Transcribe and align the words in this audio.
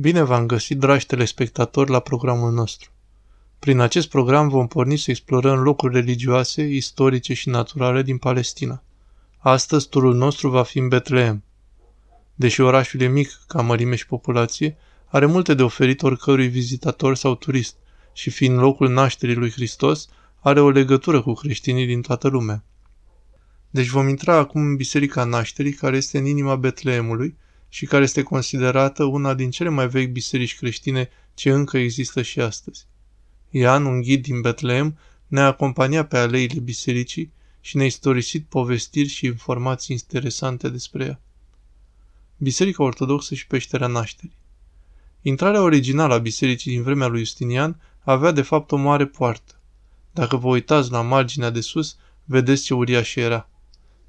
Bine 0.00 0.22
v-am 0.22 0.46
găsit, 0.46 0.78
dragi 0.78 1.06
telespectatori, 1.06 1.90
la 1.90 2.00
programul 2.00 2.52
nostru. 2.52 2.90
Prin 3.58 3.80
acest 3.80 4.08
program 4.08 4.48
vom 4.48 4.66
porni 4.66 4.96
să 4.96 5.10
explorăm 5.10 5.62
locuri 5.62 5.94
religioase, 5.94 6.62
istorice 6.62 7.34
și 7.34 7.48
naturale 7.48 8.02
din 8.02 8.18
Palestina. 8.18 8.82
Astăzi, 9.38 9.88
turul 9.88 10.14
nostru 10.14 10.48
va 10.48 10.62
fi 10.62 10.78
în 10.78 10.88
Betleem. 10.88 11.42
Deși 12.34 12.60
orașul 12.60 13.00
e 13.00 13.06
mic 13.06 13.40
ca 13.46 13.62
mărime 13.62 13.94
și 13.94 14.06
populație, 14.06 14.76
are 15.06 15.26
multe 15.26 15.54
de 15.54 15.62
oferit 15.62 16.02
oricărui 16.02 16.48
vizitator 16.48 17.16
sau 17.16 17.34
turist 17.34 17.76
și 18.12 18.30
fiind 18.30 18.58
locul 18.58 18.88
nașterii 18.88 19.34
lui 19.34 19.50
Hristos, 19.50 20.08
are 20.40 20.60
o 20.60 20.70
legătură 20.70 21.22
cu 21.22 21.32
creștinii 21.32 21.86
din 21.86 22.02
toată 22.02 22.28
lumea. 22.28 22.64
Deci 23.70 23.88
vom 23.88 24.08
intra 24.08 24.36
acum 24.36 24.60
în 24.60 24.76
Biserica 24.76 25.24
Nașterii, 25.24 25.72
care 25.72 25.96
este 25.96 26.18
în 26.18 26.24
inima 26.24 26.56
Betleemului, 26.56 27.36
și 27.68 27.86
care 27.86 28.02
este 28.02 28.22
considerată 28.22 29.04
una 29.04 29.34
din 29.34 29.50
cele 29.50 29.68
mai 29.68 29.88
vechi 29.88 30.10
biserici 30.10 30.56
creștine 30.56 31.08
ce 31.34 31.50
încă 31.50 31.78
există 31.78 32.22
și 32.22 32.40
astăzi. 32.40 32.86
Ian, 33.50 33.84
un 33.84 34.00
ghid 34.00 34.22
din 34.22 34.40
Betlehem, 34.40 34.98
ne-a 35.26 35.46
acompaniat 35.46 36.08
pe 36.08 36.18
aleile 36.18 36.60
bisericii 36.60 37.32
și 37.60 37.76
ne-a 37.76 37.86
istorisit 37.86 38.46
povestiri 38.48 39.08
și 39.08 39.26
informații 39.26 39.96
interesante 40.00 40.68
despre 40.68 41.04
ea. 41.04 41.20
Biserica 42.36 42.82
Ortodoxă 42.82 43.34
și 43.34 43.46
Peșterea 43.46 43.86
Nașterii 43.86 44.36
Intrarea 45.22 45.62
originală 45.62 46.14
a 46.14 46.18
bisericii 46.18 46.70
din 46.70 46.82
vremea 46.82 47.06
lui 47.06 47.24
Justinian 47.24 47.80
avea 48.00 48.30
de 48.30 48.42
fapt 48.42 48.72
o 48.72 48.76
mare 48.76 49.06
poartă. 49.06 49.60
Dacă 50.12 50.36
vă 50.36 50.48
uitați 50.48 50.90
la 50.90 51.02
marginea 51.02 51.50
de 51.50 51.60
sus, 51.60 51.96
vedeți 52.24 52.64
ce 52.64 52.74
uriașă 52.74 53.20
era. 53.20 53.48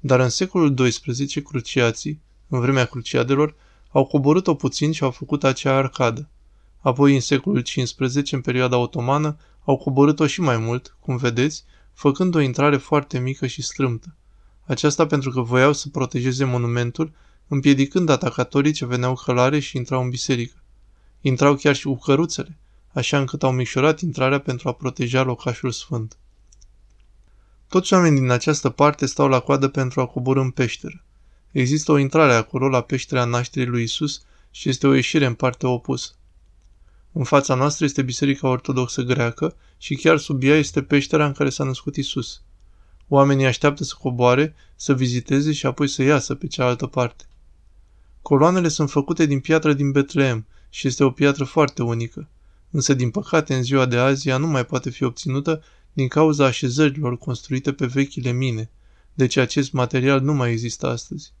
Dar 0.00 0.20
în 0.20 0.28
secolul 0.28 0.74
XII, 0.74 1.42
cruciații, 1.42 2.20
în 2.50 2.60
vremea 2.60 2.84
cruciadelor, 2.84 3.54
au 3.90 4.06
coborât-o 4.06 4.54
puțin 4.54 4.92
și 4.92 5.02
au 5.02 5.10
făcut 5.10 5.44
acea 5.44 5.76
arcadă. 5.76 6.28
Apoi, 6.80 7.14
în 7.14 7.20
secolul 7.20 7.62
XV, 7.62 8.32
în 8.32 8.40
perioada 8.40 8.76
otomană, 8.76 9.36
au 9.64 9.76
coborât-o 9.76 10.26
și 10.26 10.40
mai 10.40 10.56
mult, 10.56 10.96
cum 11.00 11.16
vedeți, 11.16 11.64
făcând 11.92 12.34
o 12.34 12.40
intrare 12.40 12.76
foarte 12.76 13.18
mică 13.18 13.46
și 13.46 13.62
strâmtă. 13.62 14.14
Aceasta 14.66 15.06
pentru 15.06 15.30
că 15.30 15.40
voiau 15.40 15.72
să 15.72 15.88
protejeze 15.88 16.44
monumentul, 16.44 17.12
împiedicând 17.48 18.08
atacatorii 18.08 18.72
ce 18.72 18.86
veneau 18.86 19.14
călare 19.14 19.58
și 19.58 19.76
intrau 19.76 20.02
în 20.02 20.08
biserică. 20.08 20.62
Intrau 21.20 21.54
chiar 21.54 21.74
și 21.74 21.84
cu 21.84 21.96
căruțele, 21.96 22.58
așa 22.92 23.18
încât 23.18 23.42
au 23.42 23.52
micșorat 23.52 24.00
intrarea 24.00 24.40
pentru 24.40 24.68
a 24.68 24.72
proteja 24.72 25.22
locașul 25.22 25.70
sfânt. 25.70 26.18
Toți 27.68 27.92
oamenii 27.92 28.20
din 28.20 28.30
această 28.30 28.68
parte 28.70 29.06
stau 29.06 29.28
la 29.28 29.40
coadă 29.40 29.68
pentru 29.68 30.00
a 30.00 30.06
coborâ 30.06 30.40
în 30.40 30.50
peșteră. 30.50 31.04
Există 31.50 31.92
o 31.92 31.98
intrare 31.98 32.32
acolo 32.32 32.68
la 32.68 32.80
peșterea 32.80 33.24
nașterii 33.24 33.68
lui 33.68 33.82
Isus 33.82 34.22
și 34.50 34.68
este 34.68 34.86
o 34.86 34.94
ieșire 34.94 35.26
în 35.26 35.34
partea 35.34 35.68
opusă. 35.68 36.12
În 37.12 37.24
fața 37.24 37.54
noastră 37.54 37.84
este 37.84 38.02
Biserica 38.02 38.48
Ortodoxă 38.48 39.02
Greacă 39.02 39.56
și 39.78 39.94
chiar 39.94 40.18
sub 40.18 40.42
ea 40.42 40.56
este 40.56 40.82
peștera 40.82 41.26
în 41.26 41.32
care 41.32 41.50
s-a 41.50 41.64
născut 41.64 41.96
Isus. 41.96 42.42
Oamenii 43.08 43.46
așteaptă 43.46 43.84
să 43.84 43.94
coboare, 43.98 44.54
să 44.76 44.94
viziteze 44.94 45.52
și 45.52 45.66
apoi 45.66 45.88
să 45.88 46.02
iasă 46.02 46.34
pe 46.34 46.46
cealaltă 46.46 46.86
parte. 46.86 47.24
Coloanele 48.22 48.68
sunt 48.68 48.90
făcute 48.90 49.26
din 49.26 49.40
piatră 49.40 49.72
din 49.72 49.90
Betleem 49.92 50.46
și 50.68 50.86
este 50.86 51.04
o 51.04 51.10
piatră 51.10 51.44
foarte 51.44 51.82
unică. 51.82 52.28
Însă, 52.70 52.94
din 52.94 53.10
păcate, 53.10 53.54
în 53.54 53.62
ziua 53.62 53.86
de 53.86 53.96
azi 53.96 54.28
ea 54.28 54.36
nu 54.36 54.46
mai 54.46 54.66
poate 54.66 54.90
fi 54.90 55.04
obținută 55.04 55.62
din 55.92 56.08
cauza 56.08 56.44
așezărilor 56.44 57.18
construite 57.18 57.72
pe 57.72 57.86
vechile 57.86 58.30
mine, 58.30 58.70
deci 59.14 59.36
acest 59.36 59.72
material 59.72 60.20
nu 60.20 60.32
mai 60.32 60.50
există 60.50 60.86
astăzi 60.86 61.32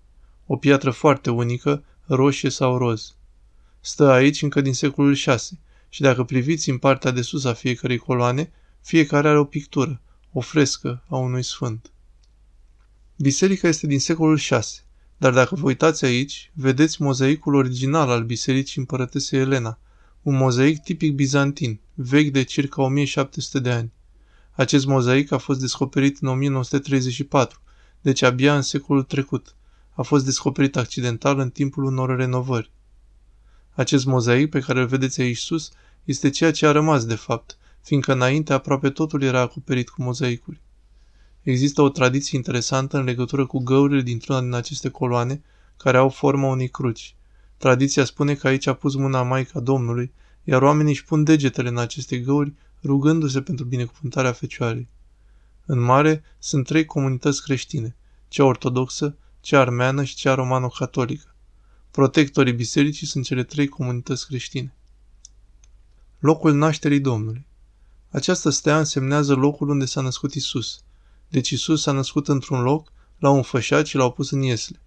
o 0.52 0.56
piatră 0.56 0.90
foarte 0.90 1.30
unică, 1.30 1.84
roșie 2.06 2.50
sau 2.50 2.78
roz. 2.78 3.14
Stă 3.80 4.10
aici 4.10 4.42
încă 4.42 4.60
din 4.60 4.74
secolul 4.74 5.12
VI 5.12 5.58
și 5.88 6.00
dacă 6.00 6.24
priviți 6.24 6.70
în 6.70 6.78
partea 6.78 7.10
de 7.10 7.22
sus 7.22 7.44
a 7.44 7.52
fiecărei 7.52 7.98
coloane, 7.98 8.52
fiecare 8.80 9.28
are 9.28 9.38
o 9.38 9.44
pictură, 9.44 10.00
o 10.32 10.40
frescă 10.40 11.02
a 11.08 11.16
unui 11.16 11.42
sfânt. 11.42 11.90
Biserica 13.16 13.68
este 13.68 13.86
din 13.86 14.00
secolul 14.00 14.36
VI, 14.36 14.58
dar 15.16 15.32
dacă 15.32 15.54
vă 15.54 15.66
uitați 15.66 16.04
aici, 16.04 16.50
vedeți 16.54 17.02
mozaicul 17.02 17.54
original 17.54 18.10
al 18.10 18.24
Bisericii 18.24 18.80
Împărătesei 18.80 19.40
Elena, 19.40 19.78
un 20.22 20.36
mozaic 20.36 20.82
tipic 20.82 21.14
bizantin, 21.14 21.80
vechi 21.94 22.32
de 22.32 22.42
circa 22.42 22.82
1700 22.82 23.58
de 23.58 23.70
ani. 23.70 23.92
Acest 24.52 24.86
mozaic 24.86 25.32
a 25.32 25.38
fost 25.38 25.60
descoperit 25.60 26.18
în 26.20 26.28
1934, 26.28 27.60
deci 28.00 28.22
abia 28.22 28.56
în 28.56 28.62
secolul 28.62 29.02
trecut 29.02 29.54
a 29.92 30.02
fost 30.02 30.24
descoperit 30.24 30.76
accidental 30.76 31.38
în 31.38 31.50
timpul 31.50 31.84
unor 31.84 32.16
renovări. 32.16 32.70
Acest 33.70 34.04
mozaic 34.04 34.50
pe 34.50 34.60
care 34.60 34.80
îl 34.80 34.86
vedeți 34.86 35.20
aici 35.20 35.36
sus 35.36 35.70
este 36.04 36.30
ceea 36.30 36.52
ce 36.52 36.66
a 36.66 36.72
rămas 36.72 37.04
de 37.04 37.14
fapt, 37.14 37.58
fiindcă 37.82 38.12
înainte 38.12 38.52
aproape 38.52 38.90
totul 38.90 39.22
era 39.22 39.40
acoperit 39.40 39.88
cu 39.88 40.02
mozaicuri. 40.02 40.60
Există 41.42 41.82
o 41.82 41.88
tradiție 41.88 42.38
interesantă 42.38 42.96
în 42.96 43.04
legătură 43.04 43.46
cu 43.46 43.58
găurile 43.58 44.00
dintr-una 44.00 44.40
din 44.40 44.54
aceste 44.54 44.88
coloane, 44.88 45.42
care 45.76 45.96
au 45.96 46.08
forma 46.08 46.48
unei 46.48 46.68
cruci. 46.68 47.14
Tradiția 47.56 48.04
spune 48.04 48.34
că 48.34 48.46
aici 48.46 48.66
a 48.66 48.74
pus 48.74 48.94
mâna 48.94 49.22
Maica 49.22 49.60
Domnului, 49.60 50.12
iar 50.44 50.62
oamenii 50.62 50.92
își 50.92 51.04
pun 51.04 51.24
degetele 51.24 51.68
în 51.68 51.78
aceste 51.78 52.18
găuri, 52.18 52.52
rugându-se 52.84 53.42
pentru 53.42 53.64
binecuvântarea 53.64 54.32
Fecioarei. 54.32 54.88
În 55.66 55.78
mare 55.78 56.22
sunt 56.38 56.66
trei 56.66 56.84
comunități 56.84 57.42
creștine, 57.42 57.96
cea 58.28 58.44
ortodoxă, 58.44 59.16
cea 59.40 59.60
armeană 59.60 60.04
și 60.04 60.14
cea 60.14 60.34
romano-catolică. 60.34 61.34
Protectorii 61.90 62.52
bisericii 62.52 63.06
sunt 63.06 63.24
cele 63.24 63.44
trei 63.44 63.68
comunități 63.68 64.26
creștine. 64.26 64.74
Locul 66.18 66.54
nașterii 66.54 67.00
Domnului. 67.00 67.46
Această 68.10 68.50
stea 68.50 68.78
însemnează 68.78 69.34
locul 69.34 69.68
unde 69.68 69.84
s-a 69.84 70.00
născut 70.00 70.34
Isus. 70.34 70.82
Deci 71.28 71.50
Isus 71.50 71.82
s-a 71.82 71.92
născut 71.92 72.28
într-un 72.28 72.62
loc, 72.62 72.92
l-au 73.18 73.36
înfășat 73.36 73.86
și 73.86 73.96
l-au 73.96 74.12
pus 74.12 74.30
în 74.30 74.42
Iesle. 74.42 74.80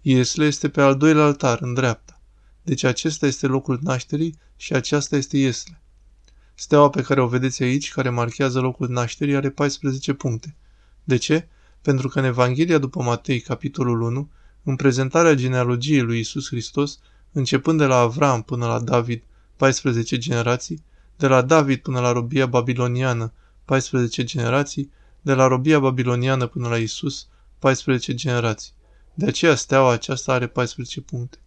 Iesle 0.00 0.44
este 0.44 0.68
pe 0.68 0.80
al 0.80 0.96
doilea 0.96 1.24
altar, 1.24 1.58
în 1.60 1.74
dreapta. 1.74 2.20
Deci 2.62 2.82
acesta 2.82 3.26
este 3.26 3.46
locul 3.46 3.78
nașterii 3.82 4.38
și 4.56 4.72
aceasta 4.72 5.16
este 5.16 5.36
Iesle. 5.36 5.80
Steaua 6.54 6.90
pe 6.90 7.02
care 7.02 7.20
o 7.20 7.26
vedeți 7.26 7.62
aici, 7.62 7.92
care 7.92 8.10
marchează 8.10 8.60
locul 8.60 8.88
nașterii, 8.88 9.36
are 9.36 9.50
14 9.50 10.12
puncte. 10.12 10.56
De 11.04 11.16
ce? 11.16 11.48
Pentru 11.86 12.08
că 12.08 12.18
în 12.18 12.24
Evanghelia 12.24 12.78
după 12.78 13.02
Matei, 13.02 13.40
capitolul 13.40 14.00
1, 14.00 14.30
în 14.62 14.76
prezentarea 14.76 15.34
genealogiei 15.34 16.00
lui 16.00 16.18
Isus 16.18 16.46
Hristos, 16.46 16.98
începând 17.32 17.78
de 17.78 17.84
la 17.84 17.96
Avram 17.96 18.42
până 18.42 18.66
la 18.66 18.80
David, 18.80 19.22
14 19.56 20.18
generații, 20.18 20.82
de 21.16 21.26
la 21.26 21.42
David 21.42 21.80
până 21.80 22.00
la 22.00 22.12
robia 22.12 22.46
babiloniană, 22.46 23.32
14 23.64 24.24
generații, 24.24 24.90
de 25.20 25.34
la 25.34 25.46
robia 25.46 25.78
babiloniană 25.78 26.46
până 26.46 26.68
la 26.68 26.76
Isus, 26.76 27.26
14 27.58 28.14
generații. 28.14 28.72
De 29.14 29.26
aceea 29.26 29.54
steaua 29.54 29.92
aceasta 29.92 30.32
are 30.32 30.46
14 30.46 31.00
puncte. 31.00 31.38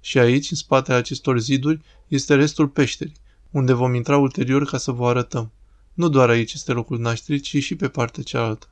Și 0.00 0.18
aici, 0.18 0.50
în 0.50 0.56
spatele 0.56 0.96
acestor 0.96 1.38
ziduri, 1.38 1.80
este 2.08 2.34
restul 2.34 2.68
peșterii, 2.68 3.16
unde 3.50 3.72
vom 3.72 3.94
intra 3.94 4.16
ulterior 4.16 4.64
ca 4.64 4.78
să 4.78 4.90
vă 4.90 5.08
arătăm. 5.08 5.52
Nu 5.94 6.08
doar 6.08 6.28
aici 6.28 6.52
este 6.52 6.72
locul 6.72 6.98
nașterii, 6.98 7.40
ci 7.40 7.56
și 7.56 7.76
pe 7.76 7.88
partea 7.88 8.22
cealaltă. 8.22 8.68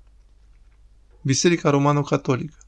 Biserica 1.29 1.71
Romano-Catolică. 1.71 2.59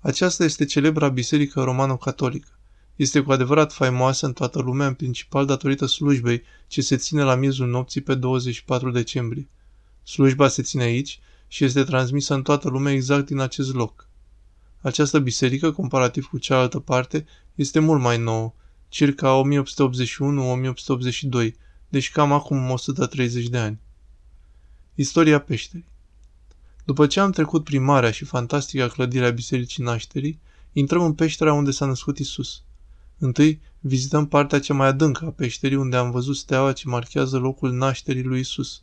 Aceasta 0.00 0.44
este 0.44 0.64
celebra 0.64 1.08
Biserică 1.08 1.62
Romano-Catolică. 1.62 2.48
Este 2.96 3.20
cu 3.20 3.32
adevărat 3.32 3.72
faimoasă 3.72 4.26
în 4.26 4.32
toată 4.32 4.60
lumea, 4.60 4.86
în 4.86 4.94
principal 4.94 5.46
datorită 5.46 5.86
slujbei 5.86 6.42
ce 6.66 6.82
se 6.82 6.96
ține 6.96 7.22
la 7.22 7.34
miezul 7.34 7.68
nopții 7.68 8.00
pe 8.00 8.14
24 8.14 8.90
decembrie. 8.90 9.48
Slujba 10.02 10.48
se 10.48 10.62
ține 10.62 10.82
aici 10.82 11.20
și 11.48 11.64
este 11.64 11.82
transmisă 11.84 12.34
în 12.34 12.42
toată 12.42 12.68
lumea 12.68 12.92
exact 12.92 13.26
din 13.26 13.38
acest 13.38 13.74
loc. 13.74 14.08
Această 14.80 15.18
biserică, 15.18 15.72
comparativ 15.72 16.26
cu 16.26 16.38
cealaltă 16.38 16.78
parte, 16.78 17.26
este 17.54 17.78
mult 17.78 18.00
mai 18.00 18.18
nouă, 18.18 18.54
circa 18.88 19.42
1881-1882, 21.48 21.50
deci 21.88 22.10
cam 22.10 22.32
acum 22.32 22.70
130 22.70 23.48
de 23.48 23.58
ani. 23.58 23.78
Istoria 24.94 25.40
peșterii 25.40 25.92
după 26.84 27.06
ce 27.06 27.20
am 27.20 27.30
trecut 27.30 27.64
prin 27.64 27.82
marea 27.82 28.10
și 28.10 28.24
fantastica 28.24 28.88
clădire 28.88 29.26
a 29.26 29.30
Bisericii 29.30 29.82
Nașterii, 29.82 30.40
intrăm 30.72 31.04
în 31.04 31.12
peștera 31.12 31.52
unde 31.52 31.70
s-a 31.70 31.86
născut 31.86 32.18
Isus. 32.18 32.62
Întâi 33.18 33.60
vizităm 33.80 34.26
partea 34.26 34.60
cea 34.60 34.74
mai 34.74 34.86
adâncă 34.86 35.24
a 35.24 35.30
peșterii 35.30 35.76
unde 35.76 35.96
am 35.96 36.10
văzut 36.10 36.36
steaua 36.36 36.72
ce 36.72 36.88
marchează 36.88 37.38
locul 37.38 37.72
nașterii 37.72 38.22
lui 38.22 38.40
Isus. 38.40 38.82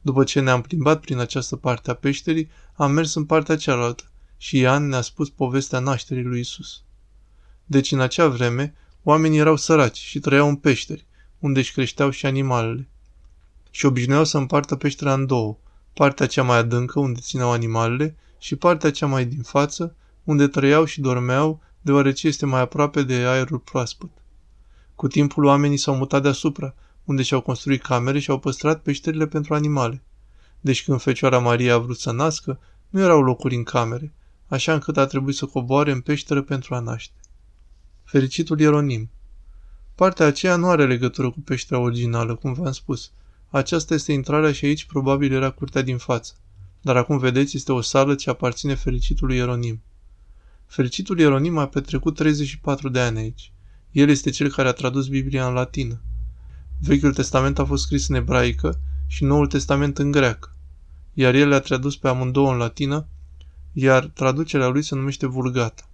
După 0.00 0.24
ce 0.24 0.40
ne-am 0.40 0.60
plimbat 0.60 1.00
prin 1.00 1.18
această 1.18 1.56
parte 1.56 1.90
a 1.90 1.94
peșterii, 1.94 2.50
am 2.74 2.92
mers 2.92 3.14
în 3.14 3.24
partea 3.24 3.56
cealaltă 3.56 4.04
și 4.36 4.58
Ioan 4.58 4.88
ne-a 4.88 5.00
spus 5.00 5.30
povestea 5.30 5.78
nașterii 5.78 6.24
lui 6.24 6.40
Isus. 6.40 6.82
Deci 7.64 7.92
în 7.92 8.00
acea 8.00 8.28
vreme, 8.28 8.74
oamenii 9.02 9.38
erau 9.38 9.56
săraci 9.56 9.98
și 9.98 10.18
trăiau 10.18 10.48
în 10.48 10.56
peșteri, 10.56 11.06
unde 11.38 11.58
își 11.58 11.72
creșteau 11.72 12.10
și 12.10 12.26
animalele. 12.26 12.88
Și 13.70 13.86
obișnuiau 13.86 14.24
să 14.24 14.38
împartă 14.38 14.76
peștera 14.76 15.12
în 15.12 15.26
două– 15.26 15.58
partea 15.94 16.26
cea 16.26 16.42
mai 16.42 16.56
adâncă 16.56 17.00
unde 17.00 17.20
țineau 17.20 17.50
animalele 17.50 18.16
și 18.38 18.56
partea 18.56 18.90
cea 18.90 19.06
mai 19.06 19.24
din 19.24 19.42
față 19.42 19.94
unde 20.24 20.46
trăiau 20.46 20.84
și 20.84 21.00
dormeau 21.00 21.60
deoarece 21.80 22.26
este 22.26 22.46
mai 22.46 22.60
aproape 22.60 23.02
de 23.02 23.14
aerul 23.14 23.58
proaspăt. 23.58 24.10
Cu 24.94 25.08
timpul 25.08 25.44
oamenii 25.44 25.76
s-au 25.76 25.96
mutat 25.96 26.22
deasupra, 26.22 26.74
unde 27.04 27.22
și-au 27.22 27.40
construit 27.40 27.82
camere 27.82 28.18
și 28.18 28.30
au 28.30 28.38
păstrat 28.38 28.82
peșterile 28.82 29.26
pentru 29.26 29.54
animale. 29.54 30.02
Deci 30.60 30.84
când 30.84 31.00
Fecioara 31.00 31.38
Maria 31.38 31.74
a 31.74 31.78
vrut 31.78 31.98
să 31.98 32.12
nască, 32.12 32.60
nu 32.88 33.00
erau 33.00 33.22
locuri 33.22 33.54
în 33.54 33.62
camere, 33.62 34.12
așa 34.46 34.72
încât 34.72 34.96
a 34.96 35.06
trebuit 35.06 35.36
să 35.36 35.46
coboare 35.46 35.90
în 35.90 36.00
peșteră 36.00 36.42
pentru 36.42 36.74
a 36.74 36.78
naște. 36.78 37.14
Fericitul 38.04 38.60
Ieronim 38.60 39.10
Partea 40.00 40.26
aceea 40.26 40.56
nu 40.56 40.68
are 40.68 40.86
legătură 40.86 41.30
cu 41.30 41.40
peștera 41.40 41.80
originală, 41.80 42.34
cum 42.34 42.52
v-am 42.52 42.72
spus. 42.72 43.12
Aceasta 43.50 43.94
este 43.94 44.12
intrarea 44.12 44.52
și 44.52 44.64
aici 44.64 44.84
probabil 44.84 45.32
era 45.32 45.50
curtea 45.50 45.82
din 45.82 45.96
față. 45.96 46.34
Dar 46.80 46.96
acum 46.96 47.18
vedeți, 47.18 47.56
este 47.56 47.72
o 47.72 47.80
sală 47.80 48.14
ce 48.14 48.30
aparține 48.30 48.74
fericitului 48.74 49.36
Ieronim. 49.36 49.82
Fericitul 50.66 51.18
Ieronim 51.18 51.58
a 51.58 51.66
petrecut 51.66 52.14
34 52.14 52.88
de 52.88 53.00
ani 53.00 53.18
aici. 53.18 53.52
El 53.90 54.08
este 54.08 54.30
cel 54.30 54.50
care 54.50 54.68
a 54.68 54.72
tradus 54.72 55.08
Biblia 55.08 55.46
în 55.46 55.52
latină. 55.52 56.00
Vechiul 56.80 57.14
Testament 57.14 57.58
a 57.58 57.64
fost 57.64 57.82
scris 57.82 58.08
în 58.08 58.14
ebraică 58.14 58.80
și 59.06 59.24
Noul 59.24 59.46
Testament 59.46 59.98
în 59.98 60.10
greacă, 60.10 60.56
iar 61.12 61.34
el 61.34 61.48
le-a 61.48 61.60
tradus 61.60 61.96
pe 61.96 62.08
amândouă 62.08 62.52
în 62.52 62.56
latină, 62.56 63.06
iar 63.72 64.04
traducerea 64.04 64.68
lui 64.68 64.82
se 64.82 64.94
numește 64.94 65.26
Vulgata. 65.26 65.90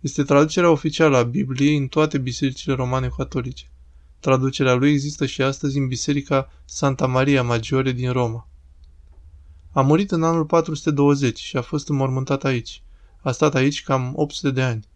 Este 0.00 0.22
traducerea 0.22 0.70
oficială 0.70 1.16
a 1.16 1.22
Bibliei 1.22 1.76
în 1.76 1.86
toate 1.86 2.18
bisericile 2.18 2.74
romane 2.74 3.08
catolice. 3.16 3.70
Traducerea 4.20 4.74
lui 4.74 4.90
există 4.90 5.26
și 5.26 5.42
astăzi 5.42 5.78
în 5.78 5.86
Biserica 5.86 6.50
Santa 6.64 7.06
Maria 7.06 7.42
Maggiore 7.42 7.92
din 7.92 8.12
Roma. 8.12 8.48
A 9.72 9.80
murit 9.80 10.10
în 10.10 10.22
anul 10.22 10.44
420 10.44 11.38
și 11.38 11.56
a 11.56 11.62
fost 11.62 11.88
înmormântat 11.88 12.44
aici. 12.44 12.82
A 13.20 13.30
stat 13.30 13.54
aici 13.54 13.82
cam 13.82 14.12
800 14.16 14.50
de 14.50 14.62
ani. 14.62 14.88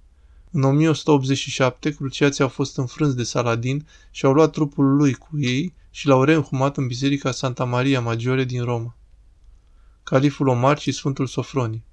În 0.51 0.63
1187, 0.63 1.95
cruciații 1.95 2.43
au 2.43 2.49
fost 2.49 2.77
înfrânți 2.77 3.17
de 3.17 3.23
Saladin 3.23 3.87
și 4.11 4.25
au 4.25 4.33
luat 4.33 4.53
trupul 4.53 4.97
lui 4.97 5.15
cu 5.15 5.39
ei 5.39 5.75
și 5.91 6.07
l-au 6.07 6.25
reînhumat 6.25 6.77
în 6.77 6.87
biserica 6.87 7.31
Santa 7.31 7.65
Maria 7.65 8.01
Maggiore 8.01 8.45
din 8.45 8.65
Roma. 8.65 8.97
Califul 10.03 10.49
Omar 10.49 10.79
și 10.79 10.93
Sfântul 10.93 11.27
Sofronii 11.27 11.85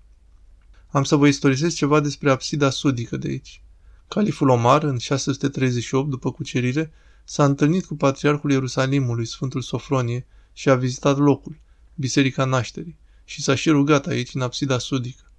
Am 0.88 1.04
să 1.04 1.16
vă 1.16 1.28
istorisesc 1.28 1.76
ceva 1.76 2.00
despre 2.00 2.32
absida 2.32 2.70
sudică 2.70 3.18
de 3.18 3.28
aici. 3.28 3.62
Califul 4.08 4.50
Omar, 4.50 4.84
în 4.84 4.98
638, 4.98 6.10
după 6.10 6.32
cucerire, 6.32 6.92
s-a 7.30 7.46
întâlnit 7.46 7.86
cu 7.86 7.96
patriarhul 7.96 8.52
Ierusalimului, 8.52 9.26
Sfântul 9.26 9.62
Sofronie, 9.62 10.26
și 10.54 10.70
a 10.70 10.76
vizitat 10.76 11.18
locul, 11.18 11.60
Biserica 11.96 12.46
Nașterii, 12.46 12.98
și 13.24 13.42
s-a 13.42 13.56
și 13.56 13.70
rugat 13.70 14.06
aici, 14.06 14.34
în 14.34 14.42
absida 14.42 14.78
sudică 14.78 15.30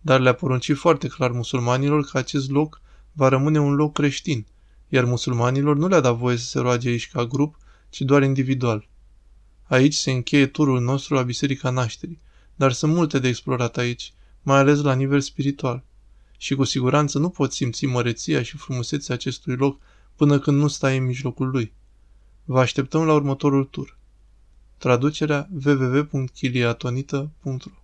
dar 0.00 0.20
le-a 0.20 0.32
poruncit 0.32 0.76
foarte 0.76 1.08
clar 1.08 1.30
musulmanilor 1.30 2.04
că 2.04 2.18
acest 2.18 2.50
loc 2.50 2.80
va 3.12 3.28
rămâne 3.28 3.60
un 3.60 3.74
loc 3.74 3.92
creștin, 3.92 4.46
iar 4.88 5.04
musulmanilor 5.04 5.76
nu 5.76 5.88
le-a 5.88 6.00
dat 6.00 6.16
voie 6.16 6.36
să 6.36 6.44
se 6.44 6.58
roage 6.58 6.88
aici 6.88 7.10
ca 7.10 7.26
grup, 7.26 7.58
ci 7.90 8.00
doar 8.00 8.22
individual. 8.22 8.88
Aici 9.62 9.94
se 9.94 10.10
încheie 10.10 10.46
turul 10.46 10.80
nostru 10.80 11.14
la 11.14 11.22
Biserica 11.22 11.70
Nașterii, 11.70 12.20
dar 12.54 12.72
sunt 12.72 12.92
multe 12.92 13.18
de 13.18 13.28
explorat 13.28 13.76
aici, 13.76 14.12
mai 14.42 14.58
ales 14.58 14.80
la 14.80 14.94
nivel 14.94 15.20
spiritual. 15.20 15.84
Și 16.38 16.54
cu 16.54 16.64
siguranță 16.64 17.18
nu 17.18 17.28
poți 17.28 17.56
simți 17.56 17.86
măreția 17.86 18.42
și 18.42 18.56
frumusețea 18.56 19.14
acestui 19.14 19.56
loc 19.56 19.80
până 20.20 20.38
când 20.38 20.58
nu 20.58 20.68
stai 20.68 20.96
în 20.96 21.04
mijlocul 21.04 21.50
lui. 21.50 21.72
Vă 22.44 22.60
așteptăm 22.60 23.04
la 23.04 23.14
următorul 23.14 23.64
tur. 23.64 23.98
Traducerea 24.78 25.48
www.chiliatonita.ro 25.64 27.79